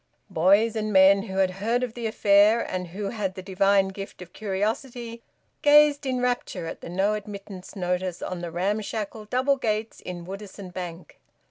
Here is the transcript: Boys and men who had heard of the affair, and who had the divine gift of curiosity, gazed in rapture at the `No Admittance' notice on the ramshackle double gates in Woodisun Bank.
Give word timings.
Boys 0.31 0.75
and 0.75 0.91
men 0.91 1.21
who 1.21 1.37
had 1.37 1.51
heard 1.51 1.83
of 1.83 1.93
the 1.93 2.07
affair, 2.07 2.59
and 2.61 2.87
who 2.87 3.09
had 3.09 3.35
the 3.35 3.43
divine 3.43 3.89
gift 3.89 4.19
of 4.19 4.33
curiosity, 4.33 5.21
gazed 5.61 6.07
in 6.07 6.19
rapture 6.19 6.65
at 6.65 6.81
the 6.81 6.89
`No 6.89 7.15
Admittance' 7.15 7.75
notice 7.75 8.19
on 8.23 8.41
the 8.41 8.49
ramshackle 8.49 9.25
double 9.25 9.57
gates 9.57 9.99
in 9.99 10.25
Woodisun 10.25 10.73
Bank. 10.73 11.19